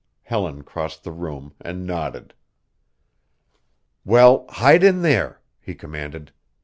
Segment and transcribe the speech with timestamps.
[0.23, 2.33] Helen crossed the room and nodded.
[4.03, 6.31] "Well, hide in there," he commanded.